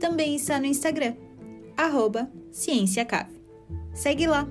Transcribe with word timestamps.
também 0.00 0.34
está 0.34 0.58
no 0.58 0.64
Instagram, 0.64 1.14
arroba 1.76 2.28
CiênciaCave. 2.50 3.38
Segue 3.94 4.26
lá! 4.26 4.48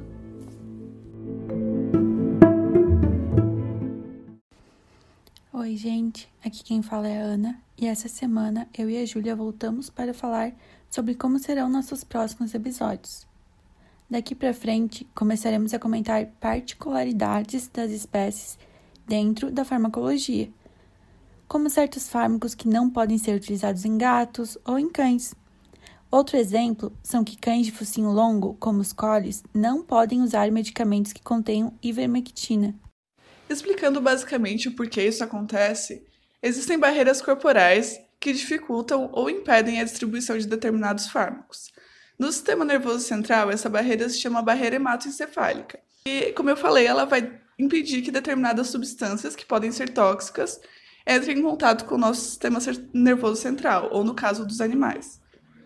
Oi, 5.52 5.76
gente, 5.76 6.32
aqui 6.46 6.64
quem 6.64 6.84
fala 6.84 7.08
é 7.08 7.20
a 7.20 7.26
Ana 7.26 7.62
e 7.76 7.88
essa 7.88 8.08
semana 8.08 8.70
eu 8.78 8.90
e 8.90 8.98
a 9.02 9.06
Júlia 9.06 9.36
voltamos 9.36 9.90
para 9.90 10.14
falar 10.14 10.54
sobre 10.90 11.16
como 11.16 11.40
serão 11.40 11.68
nossos 11.68 12.04
próximos 12.04 12.54
episódios. 12.54 13.28
Daqui 14.10 14.36
para 14.36 14.54
frente, 14.54 15.06
começaremos 15.16 15.74
a 15.74 15.80
comentar 15.80 16.26
particularidades 16.40 17.68
das 17.68 17.92
espécies 17.92 18.58
dentro 19.08 19.52
da 19.52 19.66
farmacologia, 19.66 20.50
como 21.48 21.70
certos 21.70 22.08
fármacos 22.08 22.54
que 22.54 22.68
não 22.68 22.90
podem 22.90 23.18
ser 23.18 23.36
utilizados 23.36 23.84
em 23.84 23.98
gatos 23.98 24.58
ou 24.64 24.78
em 24.78 24.88
cães. 24.88 25.34
Outro 26.12 26.38
exemplo 26.38 26.92
são 27.04 27.24
que 27.24 27.38
cães 27.38 27.68
de 27.68 27.72
focinho 27.72 28.10
longo, 28.10 28.56
como 28.56 28.80
os 28.80 28.92
collies, 28.92 29.44
não 29.54 29.84
podem 29.84 30.24
usar 30.24 30.52
medicamentos 30.52 31.14
que 31.14 31.22
contenham 31.22 31.78
ivermectina. 31.84 32.74
Explicando 33.48 34.02
basicamente 34.02 34.68
o 34.68 34.76
porquê 34.76 35.08
isso 35.08 35.24
acontece, 35.24 36.04
existem 36.42 36.80
barreiras 36.80 37.22
corporais 37.22 38.00
que 38.20 38.34
dificultam 38.34 39.10
ou 39.14 39.30
impedem 39.30 39.80
a 39.80 39.84
distribuição 39.84 40.36
de 40.36 40.48
determinados 40.48 41.08
fármacos. 41.08 41.72
No 42.18 42.32
sistema 42.32 42.66
nervoso 42.66 43.02
central, 43.02 43.52
essa 43.52 43.70
barreira 43.70 44.10
se 44.10 44.20
chama 44.20 44.42
barreira 44.42 44.78
hematoencefálica. 44.78 45.80
E, 46.08 46.34
como 46.34 46.50
eu 46.50 46.58
falei, 46.58 46.88
ela 46.88 47.06
vai 47.06 47.40
impedir 47.58 48.02
que 48.02 48.10
determinadas 48.10 48.68
substâncias 48.68 49.36
que 49.36 49.46
podem 49.46 49.72
ser 49.72 49.90
tóxicas 49.90 50.60
entrem 51.08 51.38
em 51.38 51.42
contato 51.42 51.86
com 51.86 51.96
o 51.96 52.00
nosso 52.00 52.22
sistema 52.22 52.60
nervoso 52.94 53.40
central, 53.40 53.90
ou 53.92 54.04
no 54.04 54.16
caso 54.16 54.46
dos 54.46 54.60
animais. 54.60 55.20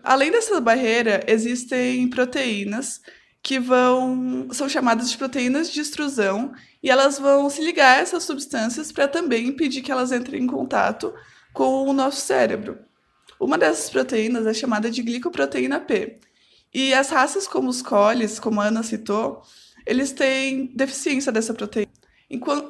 Além 0.04 0.30
dessa 0.30 0.60
barreira, 0.60 1.24
existem 1.26 2.06
proteínas 2.10 3.00
que 3.42 3.58
vão 3.58 4.48
são 4.52 4.68
chamadas 4.68 5.10
de 5.10 5.16
proteínas 5.16 5.70
de 5.70 5.80
extrusão 5.80 6.52
e 6.82 6.90
elas 6.90 7.18
vão 7.18 7.48
se 7.48 7.64
ligar 7.64 7.96
a 7.96 8.00
essas 8.00 8.22
substâncias 8.22 8.92
para 8.92 9.08
também 9.08 9.48
impedir 9.48 9.80
que 9.80 9.90
elas 9.90 10.12
entrem 10.12 10.42
em 10.42 10.46
contato 10.46 11.14
com 11.54 11.88
o 11.88 11.92
nosso 11.94 12.20
cérebro. 12.20 12.78
Uma 13.40 13.56
dessas 13.56 13.88
proteínas 13.88 14.46
é 14.46 14.52
chamada 14.52 14.90
de 14.90 15.02
glicoproteína 15.02 15.80
P. 15.80 16.18
E 16.72 16.92
as 16.92 17.08
raças 17.08 17.48
como 17.48 17.70
os 17.70 17.80
collies, 17.80 18.38
como 18.38 18.60
a 18.60 18.66
Ana 18.66 18.82
citou, 18.82 19.42
eles 19.86 20.12
têm 20.12 20.66
deficiência 20.74 21.32
dessa 21.32 21.54
proteína. 21.54 21.92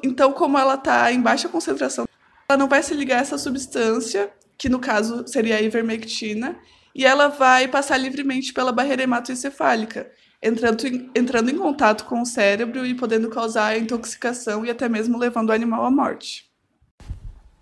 Então, 0.03 0.33
como 0.33 0.57
ela 0.57 0.75
está 0.75 1.11
em 1.11 1.21
baixa 1.21 1.49
concentração, 1.49 2.07
ela 2.49 2.59
não 2.59 2.69
vai 2.69 2.83
se 2.83 2.95
ligar 2.95 3.19
a 3.19 3.23
essa 3.23 3.39
substância, 3.39 4.33
que 4.57 4.69
no 4.69 4.79
caso 4.79 5.27
seria 5.27 5.57
a 5.57 5.63
ivermectina, 5.63 6.57
e 6.95 7.05
ela 7.05 7.29
vai 7.29 7.67
passar 7.67 7.97
livremente 7.97 8.53
pela 8.53 8.73
barreira 8.73 9.03
hematoencefálica, 9.03 10.11
entrando 10.43 10.87
em, 10.87 11.11
entrando 11.15 11.51
em 11.51 11.57
contato 11.57 12.05
com 12.05 12.23
o 12.23 12.27
cérebro 12.27 12.87
e 12.87 12.95
podendo 12.95 13.29
causar 13.29 13.79
intoxicação 13.79 14.65
e 14.65 14.71
até 14.71 14.89
mesmo 14.89 15.19
levando 15.19 15.51
o 15.51 15.53
animal 15.53 15.85
à 15.85 15.91
morte. 15.91 16.53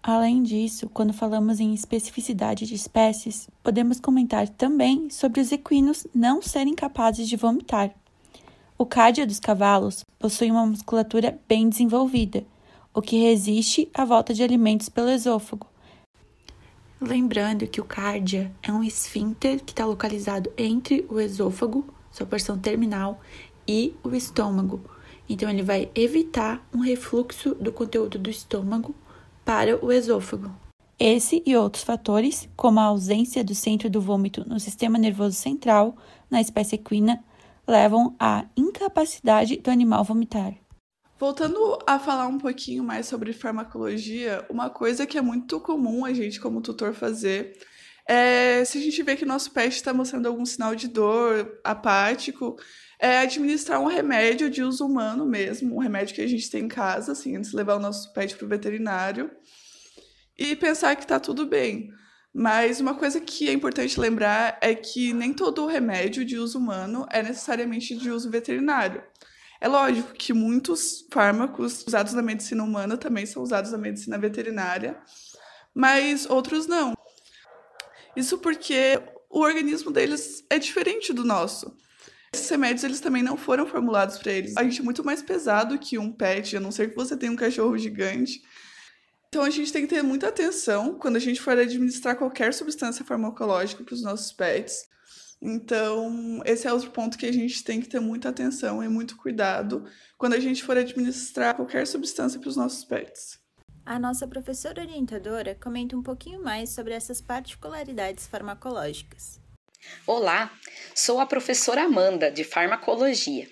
Além 0.02 0.42
disso, 0.42 0.88
quando 0.88 1.12
falamos 1.12 1.60
em 1.60 1.72
especificidade 1.72 2.66
de 2.66 2.74
espécies, 2.74 3.48
podemos 3.62 4.00
comentar 4.00 4.48
também 4.48 5.08
sobre 5.08 5.40
os 5.40 5.52
equinos 5.52 6.06
não 6.12 6.42
serem 6.42 6.74
capazes 6.74 7.28
de 7.28 7.36
vomitar. 7.36 7.94
O 8.76 8.84
cádia 8.84 9.24
dos 9.24 9.38
cavalos 9.38 10.04
possui 10.18 10.50
uma 10.50 10.66
musculatura 10.66 11.38
bem 11.48 11.68
desenvolvida, 11.68 12.44
o 12.92 13.00
que 13.00 13.16
resiste 13.16 13.88
à 13.94 14.04
volta 14.04 14.34
de 14.34 14.42
alimentos 14.42 14.88
pelo 14.88 15.08
esôfago. 15.08 15.71
Lembrando 17.02 17.66
que 17.66 17.80
o 17.80 17.84
cárdia 17.84 18.52
é 18.62 18.72
um 18.72 18.82
esfíncter 18.82 19.62
que 19.62 19.72
está 19.72 19.84
localizado 19.84 20.52
entre 20.56 21.04
o 21.10 21.20
esôfago 21.20 21.84
sua 22.12 22.26
porção 22.26 22.58
terminal, 22.58 23.20
e 23.66 23.94
o 24.04 24.14
estômago. 24.14 24.80
Então, 25.28 25.48
ele 25.48 25.62
vai 25.62 25.90
evitar 25.94 26.64
um 26.74 26.80
refluxo 26.80 27.54
do 27.54 27.72
conteúdo 27.72 28.18
do 28.18 28.28
estômago 28.28 28.94
para 29.44 29.82
o 29.82 29.90
esôfago. 29.90 30.50
Esse 30.98 31.42
e 31.46 31.56
outros 31.56 31.82
fatores, 31.82 32.48
como 32.56 32.78
a 32.78 32.84
ausência 32.84 33.42
do 33.42 33.54
centro 33.54 33.88
do 33.88 34.00
vômito 34.00 34.46
no 34.48 34.60
sistema 34.60 34.98
nervoso 34.98 35.36
central 35.36 35.96
na 36.30 36.40
espécie 36.40 36.74
equina, 36.74 37.22
levam 37.66 38.14
à 38.18 38.44
incapacidade 38.56 39.56
do 39.56 39.70
animal 39.70 40.04
vomitar. 40.04 40.54
Voltando 41.22 41.78
a 41.86 42.00
falar 42.00 42.26
um 42.26 42.36
pouquinho 42.36 42.82
mais 42.82 43.06
sobre 43.06 43.32
farmacologia, 43.32 44.44
uma 44.50 44.68
coisa 44.68 45.06
que 45.06 45.16
é 45.16 45.20
muito 45.20 45.60
comum 45.60 46.04
a 46.04 46.12
gente, 46.12 46.40
como 46.40 46.60
tutor, 46.60 46.94
fazer 46.94 47.56
é, 48.08 48.64
se 48.64 48.76
a 48.76 48.80
gente 48.80 49.00
vê 49.04 49.14
que 49.14 49.24
nosso 49.24 49.52
pet 49.52 49.72
está 49.72 49.94
mostrando 49.94 50.26
algum 50.26 50.44
sinal 50.44 50.74
de 50.74 50.88
dor 50.88 51.60
apático, 51.62 52.56
é 52.98 53.18
administrar 53.18 53.80
um 53.80 53.86
remédio 53.86 54.50
de 54.50 54.64
uso 54.64 54.84
humano 54.84 55.24
mesmo, 55.24 55.76
um 55.76 55.78
remédio 55.78 56.12
que 56.12 56.22
a 56.22 56.26
gente 56.26 56.50
tem 56.50 56.64
em 56.64 56.68
casa, 56.68 57.12
assim, 57.12 57.36
antes 57.36 57.50
de 57.50 57.56
levar 57.56 57.76
o 57.76 57.78
nosso 57.78 58.12
pet 58.12 58.34
para 58.34 58.44
o 58.44 58.48
veterinário, 58.48 59.30
e 60.36 60.56
pensar 60.56 60.96
que 60.96 61.02
está 61.02 61.20
tudo 61.20 61.46
bem. 61.46 61.92
Mas 62.34 62.80
uma 62.80 62.96
coisa 62.96 63.20
que 63.20 63.48
é 63.48 63.52
importante 63.52 64.00
lembrar 64.00 64.58
é 64.60 64.74
que 64.74 65.12
nem 65.12 65.32
todo 65.32 65.66
remédio 65.66 66.24
de 66.24 66.36
uso 66.36 66.58
humano 66.58 67.06
é 67.12 67.22
necessariamente 67.22 67.94
de 67.94 68.10
uso 68.10 68.28
veterinário. 68.28 69.04
É 69.62 69.68
lógico 69.68 70.12
que 70.12 70.32
muitos 70.32 71.06
fármacos 71.08 71.84
usados 71.86 72.14
na 72.14 72.20
medicina 72.20 72.64
humana 72.64 72.96
também 72.96 73.24
são 73.24 73.40
usados 73.40 73.70
na 73.70 73.78
medicina 73.78 74.18
veterinária, 74.18 75.00
mas 75.72 76.28
outros 76.28 76.66
não. 76.66 76.94
Isso 78.16 78.38
porque 78.38 79.00
o 79.30 79.38
organismo 79.38 79.92
deles 79.92 80.44
é 80.50 80.58
diferente 80.58 81.12
do 81.12 81.22
nosso. 81.22 81.76
Esses 82.34 82.50
remédios 82.50 82.82
eles 82.82 82.98
também 82.98 83.22
não 83.22 83.36
foram 83.36 83.64
formulados 83.64 84.18
para 84.18 84.32
eles. 84.32 84.56
A 84.56 84.64
gente 84.64 84.80
é 84.80 84.84
muito 84.84 85.04
mais 85.04 85.22
pesado 85.22 85.78
que 85.78 85.96
um 85.96 86.10
pet, 86.10 86.56
a 86.56 86.60
não 86.60 86.72
ser 86.72 86.90
que 86.90 86.96
você 86.96 87.16
tenha 87.16 87.30
um 87.30 87.36
cachorro 87.36 87.78
gigante. 87.78 88.42
Então 89.28 89.44
a 89.44 89.50
gente 89.50 89.72
tem 89.72 89.86
que 89.86 89.94
ter 89.94 90.02
muita 90.02 90.26
atenção 90.26 90.98
quando 90.98 91.14
a 91.14 91.20
gente 91.20 91.40
for 91.40 91.56
administrar 91.56 92.16
qualquer 92.16 92.52
substância 92.52 93.04
farmacológica 93.04 93.84
para 93.84 93.94
os 93.94 94.02
nossos 94.02 94.32
pets. 94.32 94.88
Então, 95.44 96.40
esse 96.44 96.68
é 96.68 96.72
outro 96.72 96.92
ponto 96.92 97.18
que 97.18 97.26
a 97.26 97.32
gente 97.32 97.64
tem 97.64 97.80
que 97.80 97.88
ter 97.88 97.98
muita 97.98 98.28
atenção 98.28 98.80
e 98.80 98.88
muito 98.88 99.16
cuidado 99.16 99.84
quando 100.16 100.34
a 100.34 100.40
gente 100.40 100.62
for 100.62 100.76
administrar 100.78 101.56
qualquer 101.56 101.84
substância 101.84 102.38
para 102.38 102.48
os 102.48 102.56
nossos 102.56 102.84
pets. 102.84 103.40
A 103.84 103.98
nossa 103.98 104.28
professora 104.28 104.80
orientadora 104.80 105.58
comenta 105.60 105.96
um 105.96 106.02
pouquinho 106.02 106.40
mais 106.40 106.70
sobre 106.70 106.94
essas 106.94 107.20
particularidades 107.20 108.28
farmacológicas. 108.28 109.40
Olá, 110.06 110.52
sou 110.94 111.18
a 111.18 111.26
professora 111.26 111.82
Amanda, 111.82 112.30
de 112.30 112.44
Farmacologia. 112.44 113.48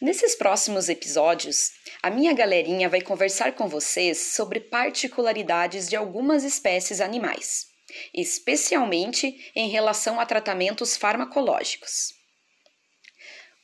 Nesses 0.00 0.34
próximos 0.34 0.88
episódios, 0.88 1.70
a 2.02 2.10
minha 2.10 2.34
galerinha 2.34 2.88
vai 2.88 3.00
conversar 3.00 3.52
com 3.52 3.68
vocês 3.68 4.18
sobre 4.34 4.58
particularidades 4.58 5.88
de 5.88 5.94
algumas 5.94 6.42
espécies 6.42 7.00
animais, 7.00 7.71
especialmente 8.14 9.50
em 9.54 9.68
relação 9.68 10.20
a 10.20 10.26
tratamentos 10.26 10.96
farmacológicos. 10.96 12.14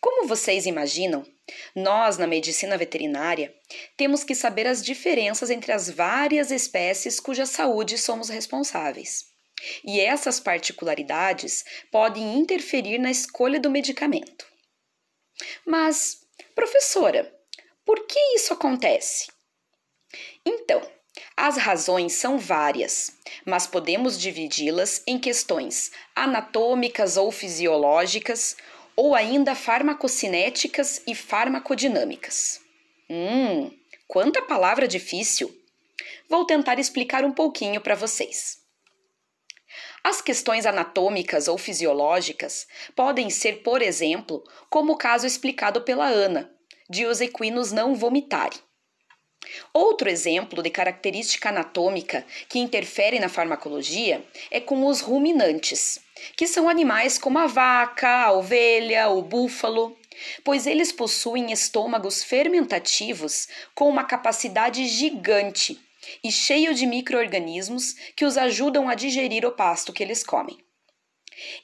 Como 0.00 0.28
vocês 0.28 0.66
imaginam, 0.66 1.26
nós, 1.74 2.18
na 2.18 2.26
medicina 2.26 2.76
veterinária, 2.76 3.54
temos 3.96 4.22
que 4.22 4.34
saber 4.34 4.66
as 4.66 4.84
diferenças 4.84 5.50
entre 5.50 5.72
as 5.72 5.90
várias 5.90 6.50
espécies 6.50 7.18
cuja 7.18 7.46
saúde 7.46 7.98
somos 7.98 8.28
responsáveis. 8.28 9.26
E 9.84 10.00
essas 10.00 10.38
particularidades 10.38 11.64
podem 11.90 12.38
interferir 12.38 12.98
na 12.98 13.10
escolha 13.10 13.58
do 13.58 13.70
medicamento. 13.70 14.46
Mas, 15.66 16.20
professora, 16.54 17.34
por 17.84 18.06
que 18.06 18.18
isso 18.36 18.52
acontece? 18.52 19.26
Então, 20.44 20.80
as 21.40 21.56
razões 21.56 22.14
são 22.14 22.36
várias, 22.36 23.12
mas 23.46 23.64
podemos 23.64 24.18
dividi-las 24.18 25.04
em 25.06 25.20
questões 25.20 25.92
anatômicas 26.12 27.16
ou 27.16 27.30
fisiológicas 27.30 28.56
ou 28.96 29.14
ainda 29.14 29.54
farmacocinéticas 29.54 31.00
e 31.06 31.14
farmacodinâmicas. 31.14 32.60
Hum, 33.08 33.70
quanta 34.08 34.42
palavra 34.42 34.88
difícil! 34.88 35.56
Vou 36.28 36.44
tentar 36.44 36.80
explicar 36.80 37.24
um 37.24 37.30
pouquinho 37.30 37.80
para 37.80 37.94
vocês. 37.94 38.58
As 40.02 40.20
questões 40.20 40.66
anatômicas 40.66 41.46
ou 41.46 41.56
fisiológicas 41.56 42.66
podem 42.96 43.30
ser, 43.30 43.62
por 43.62 43.80
exemplo, 43.80 44.42
como 44.68 44.94
o 44.94 44.98
caso 44.98 45.24
explicado 45.24 45.82
pela 45.82 46.08
Ana, 46.08 46.52
de 46.90 47.06
os 47.06 47.20
equinos 47.20 47.70
não 47.70 47.94
vomitarem. 47.94 48.58
Outro 49.72 50.08
exemplo 50.08 50.62
de 50.62 50.70
característica 50.70 51.48
anatômica 51.48 52.24
que 52.48 52.58
interfere 52.58 53.18
na 53.18 53.28
farmacologia 53.28 54.24
é 54.50 54.60
com 54.60 54.86
os 54.86 55.00
ruminantes, 55.00 56.00
que 56.36 56.46
são 56.46 56.68
animais 56.68 57.18
como 57.18 57.38
a 57.38 57.46
vaca, 57.46 58.24
a 58.24 58.32
ovelha, 58.32 59.08
o 59.08 59.22
búfalo, 59.22 59.96
pois 60.44 60.66
eles 60.66 60.92
possuem 60.92 61.52
estômagos 61.52 62.22
fermentativos 62.22 63.48
com 63.74 63.88
uma 63.88 64.04
capacidade 64.04 64.86
gigante 64.86 65.80
e 66.22 66.30
cheio 66.30 66.74
de 66.74 66.86
microorganismos 66.86 67.94
que 68.16 68.24
os 68.24 68.36
ajudam 68.36 68.88
a 68.88 68.94
digerir 68.94 69.44
o 69.44 69.52
pasto 69.52 69.92
que 69.92 70.02
eles 70.02 70.22
comem. 70.22 70.58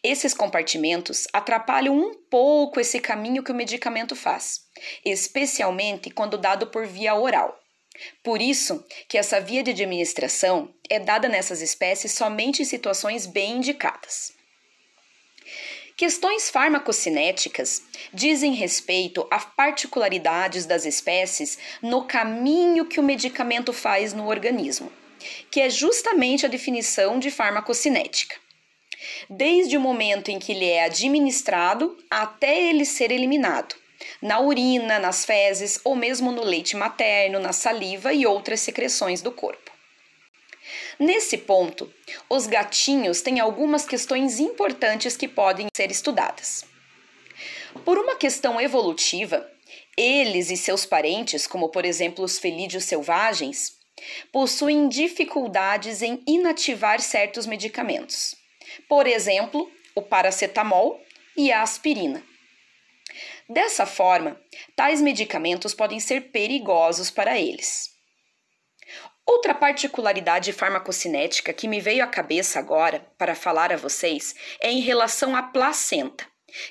Esses 0.03 0.33
compartimentos 0.33 1.27
atrapalham 1.33 1.97
um 1.97 2.15
pouco 2.15 2.79
esse 2.79 3.01
caminho 3.01 3.43
que 3.43 3.51
o 3.51 3.55
medicamento 3.55 4.15
faz, 4.15 4.69
especialmente 5.05 6.11
quando 6.11 6.39
dado 6.39 6.69
por 6.69 6.87
via 6.87 7.15
oral. 7.17 7.59
Por 8.23 8.43
isso 8.43 8.85
que 9.09 9.17
essa 9.17 9.41
via 9.41 9.63
de 9.63 9.71
administração 9.71 10.73
é 10.89 10.99
dada 10.99 11.29
nessas 11.29 11.63
espécies 11.63 12.13
somente 12.13 12.63
em 12.63 12.65
situações 12.65 13.27
bem 13.27 13.59
indicadas. 13.59 14.33
Questões 15.97 16.51
farmacocinéticas 16.51 17.81
dizem 18.13 18.53
respeito 18.53 19.27
a 19.31 19.39
particularidades 19.39 20.67
das 20.67 20.85
espécies 20.85 21.57
no 21.81 22.05
caminho 22.05 22.87
que 22.87 22.99
o 22.99 23.03
medicamento 23.03 23.73
faz 23.73 24.13
no 24.13 24.27
organismo, 24.27 24.91
que 25.53 25.61
é 25.61 25.71
justamente 25.71 26.45
a 26.45 26.49
definição 26.49 27.21
de 27.21 27.31
farmacocinética. 27.31 28.37
Desde 29.31 29.77
o 29.77 29.81
momento 29.81 30.31
em 30.31 30.39
que 30.41 30.51
ele 30.51 30.69
é 30.69 30.85
administrado 30.85 31.97
até 32.11 32.61
ele 32.61 32.85
ser 32.85 33.13
eliminado, 33.13 33.77
na 34.21 34.41
urina, 34.41 34.99
nas 34.99 35.25
fezes 35.25 35.81
ou 35.85 35.95
mesmo 35.95 36.33
no 36.33 36.43
leite 36.43 36.77
materno, 36.77 37.39
na 37.39 37.53
saliva 37.53 38.13
e 38.13 38.27
outras 38.27 38.61
secreções 38.61 39.23
do 39.23 39.33
corpo. 39.33 39.73
Nesse 40.99 41.39
ponto, 41.39 41.93
os 42.29 42.47
gatinhos 42.47 43.21
têm 43.21 43.41
algumas 43.41 43.85
questões 43.85 44.39
importantes 44.39 45.17
que 45.17 45.29
podem 45.29 45.69
ser 45.75 45.91
estudadas. 45.91 46.65
Por 47.85 47.99
uma 47.99 48.17
questão 48.17 48.61
evolutiva, 48.61 49.49
eles 49.97 50.51
e 50.51 50.57
seus 50.57 50.87
parentes, 50.87 51.47
como 51.47 51.69
por 51.69 51.85
exemplo 51.85 52.25
os 52.25 52.39
felídeos 52.39 52.85
selvagens, 52.85 53.77
possuem 54.33 54.89
dificuldades 54.89 56.03
em 56.03 56.23
inativar 56.27 57.01
certos 57.01 57.47
medicamentos. 57.47 58.35
Por 58.89 59.07
exemplo, 59.07 59.71
o 59.95 60.03
paracetamol 60.03 61.01
e 61.37 61.53
a 61.53 61.63
aspirina. 61.63 62.23
Dessa 63.49 63.85
forma, 63.85 64.41
tais 64.75 65.03
medicamentos 65.03 65.75
podem 65.75 66.01
ser 66.01 66.33
perigosos 66.33 67.11
para 67.11 67.39
eles. 67.39 67.91
Outra 69.27 69.55
particularidade 69.55 70.53
farmacocinética 70.53 71.53
que 71.53 71.69
me 71.69 71.81
veio 71.81 72.05
à 72.05 72.07
cabeça 72.07 72.59
agora 72.59 73.07
para 73.19 73.35
falar 73.35 73.73
a 73.73 73.77
vocês 73.77 74.35
é 74.61 74.71
em 74.71 74.81
relação 74.81 75.35
à 75.35 75.43
placenta, 75.43 76.27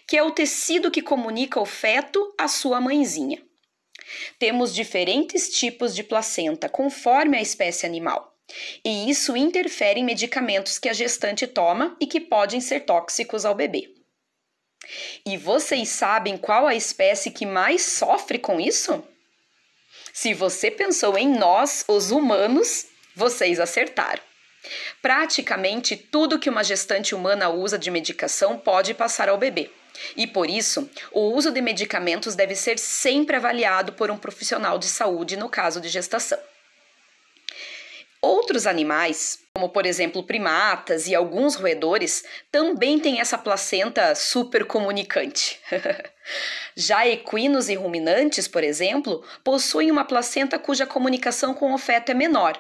que 0.07 0.17
é 0.17 0.23
o 0.23 0.31
tecido 0.31 0.91
que 0.91 1.01
comunica 1.01 1.59
o 1.59 1.65
feto 1.65 2.33
à 2.39 2.47
sua 2.47 2.79
mãezinha. 2.79 3.43
Temos 4.37 4.73
diferentes 4.73 5.49
tipos 5.49 5.95
de 5.95 6.03
placenta 6.03 6.69
conforme 6.69 7.37
a 7.37 7.41
espécie 7.41 7.85
animal, 7.85 8.35
e 8.83 9.09
isso 9.09 9.35
interfere 9.35 9.99
em 9.99 10.03
medicamentos 10.03 10.77
que 10.77 10.89
a 10.89 10.93
gestante 10.93 11.47
toma 11.47 11.97
e 11.99 12.05
que 12.05 12.19
podem 12.19 12.61
ser 12.61 12.81
tóxicos 12.81 13.45
ao 13.45 13.55
bebê. 13.55 14.02
E 15.25 15.37
vocês 15.37 15.89
sabem 15.89 16.37
qual 16.37 16.67
a 16.67 16.75
espécie 16.75 17.31
que 17.31 17.45
mais 17.45 17.81
sofre 17.83 18.37
com 18.37 18.59
isso? 18.59 19.03
Se 20.11 20.33
você 20.33 20.69
pensou 20.69 21.17
em 21.17 21.27
nós, 21.27 21.83
os 21.87 22.11
humanos, 22.11 22.85
vocês 23.15 23.59
acertaram. 23.59 24.21
Praticamente 25.01 25.95
tudo 25.97 26.39
que 26.39 26.49
uma 26.49 26.63
gestante 26.63 27.13
humana 27.15 27.49
usa 27.49 27.77
de 27.77 27.91
medicação 27.91 28.57
pode 28.57 28.93
passar 28.93 29.27
ao 29.29 29.37
bebê. 29.37 29.69
E 30.15 30.25
por 30.25 30.49
isso, 30.49 30.89
o 31.11 31.33
uso 31.33 31.51
de 31.51 31.61
medicamentos 31.61 32.35
deve 32.35 32.55
ser 32.55 32.79
sempre 32.79 33.35
avaliado 33.35 33.93
por 33.93 34.09
um 34.09 34.17
profissional 34.17 34.77
de 34.77 34.87
saúde 34.87 35.37
no 35.37 35.49
caso 35.49 35.79
de 35.79 35.89
gestação. 35.89 36.39
Outros 38.23 38.65
animais, 38.65 39.39
como 39.53 39.67
por 39.67 39.85
exemplo 39.85 40.23
primatas 40.23 41.09
e 41.09 41.13
alguns 41.13 41.55
roedores, 41.55 42.23
também 42.49 42.97
têm 42.97 43.19
essa 43.19 43.37
placenta 43.37 44.15
super 44.15 44.63
comunicante. 44.63 45.59
Já 46.73 47.05
equinos 47.05 47.67
e 47.67 47.75
ruminantes, 47.75 48.47
por 48.47 48.63
exemplo, 48.63 49.21
possuem 49.43 49.91
uma 49.91 50.05
placenta 50.05 50.57
cuja 50.57 50.85
comunicação 50.87 51.53
com 51.53 51.73
o 51.73 51.77
feto 51.77 52.11
é 52.11 52.13
menor, 52.13 52.57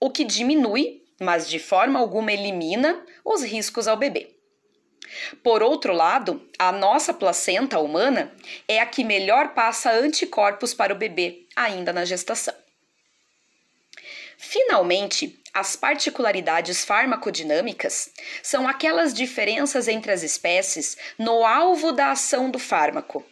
o 0.00 0.10
que 0.10 0.24
diminui, 0.24 1.04
mas 1.20 1.48
de 1.48 1.60
forma 1.60 2.00
alguma 2.00 2.32
elimina, 2.32 3.00
os 3.24 3.44
riscos 3.44 3.86
ao 3.86 3.96
bebê. 3.96 4.34
Por 5.40 5.62
outro 5.62 5.92
lado, 5.92 6.44
a 6.58 6.72
nossa 6.72 7.14
placenta 7.14 7.78
humana 7.78 8.32
é 8.66 8.80
a 8.80 8.86
que 8.86 9.04
melhor 9.04 9.54
passa 9.54 9.92
anticorpos 9.92 10.74
para 10.74 10.92
o 10.92 10.98
bebê, 10.98 11.46
ainda 11.54 11.92
na 11.92 12.04
gestação. 12.04 12.65
Finalmente, 14.38 15.38
as 15.52 15.74
particularidades 15.74 16.84
farmacodinâmicas 16.84 18.10
são 18.42 18.68
aquelas 18.68 19.14
diferenças 19.14 19.88
entre 19.88 20.12
as 20.12 20.22
espécies 20.22 20.96
no 21.18 21.44
alvo 21.44 21.92
da 21.92 22.10
ação 22.10 22.50
do 22.50 22.58
fármaco. 22.58 23.24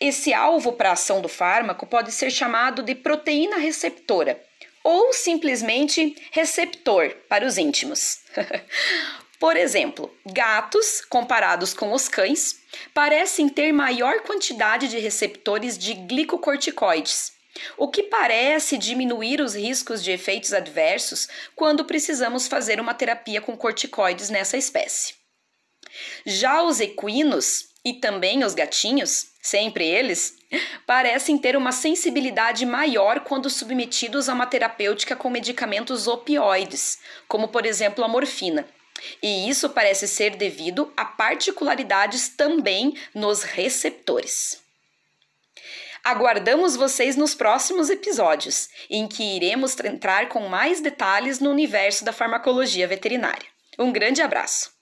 Esse 0.00 0.34
alvo 0.34 0.72
para 0.72 0.90
a 0.90 0.92
ação 0.92 1.22
do 1.22 1.28
fármaco 1.28 1.86
pode 1.86 2.12
ser 2.12 2.30
chamado 2.30 2.82
de 2.82 2.94
proteína 2.94 3.56
receptora 3.56 4.42
ou 4.82 5.12
simplesmente 5.12 6.14
receptor 6.30 7.10
para 7.28 7.46
os 7.46 7.56
íntimos. 7.58 8.20
Por 9.38 9.56
exemplo, 9.56 10.14
gatos, 10.24 11.02
comparados 11.02 11.74
com 11.74 11.92
os 11.92 12.08
cães, 12.08 12.60
parecem 12.94 13.48
ter 13.48 13.72
maior 13.72 14.20
quantidade 14.22 14.88
de 14.88 14.98
receptores 14.98 15.76
de 15.76 15.92
glicocorticoides, 15.92 17.32
o 17.76 17.88
que 17.88 18.04
parece 18.04 18.76
diminuir 18.76 19.40
os 19.40 19.54
riscos 19.54 20.02
de 20.02 20.10
efeitos 20.10 20.52
adversos 20.52 21.28
quando 21.54 21.84
precisamos 21.84 22.46
fazer 22.46 22.80
uma 22.80 22.94
terapia 22.94 23.40
com 23.40 23.56
corticoides 23.56 24.30
nessa 24.30 24.56
espécie. 24.56 25.14
Já 26.24 26.62
os 26.62 26.80
equinos 26.80 27.68
e 27.84 27.94
também 27.94 28.44
os 28.44 28.54
gatinhos, 28.54 29.28
sempre 29.40 29.86
eles, 29.86 30.34
parecem 30.86 31.38
ter 31.38 31.56
uma 31.56 31.72
sensibilidade 31.72 32.66
maior 32.66 33.20
quando 33.20 33.48
submetidos 33.48 34.28
a 34.28 34.34
uma 34.34 34.46
terapêutica 34.46 35.14
com 35.14 35.30
medicamentos 35.30 36.06
opioides, 36.06 36.98
como 37.28 37.48
por 37.48 37.64
exemplo 37.64 38.04
a 38.04 38.08
morfina. 38.08 38.66
E 39.22 39.48
isso 39.48 39.70
parece 39.70 40.08
ser 40.08 40.36
devido 40.36 40.92
a 40.96 41.04
particularidades 41.04 42.28
também 42.28 42.96
nos 43.14 43.42
receptores. 43.42 44.65
Aguardamos 46.06 46.76
vocês 46.76 47.16
nos 47.16 47.34
próximos 47.34 47.90
episódios, 47.90 48.68
em 48.88 49.08
que 49.08 49.24
iremos 49.24 49.76
entrar 49.80 50.28
com 50.28 50.48
mais 50.48 50.80
detalhes 50.80 51.40
no 51.40 51.50
universo 51.50 52.04
da 52.04 52.12
farmacologia 52.12 52.86
veterinária. 52.86 53.48
Um 53.76 53.90
grande 53.90 54.22
abraço! 54.22 54.75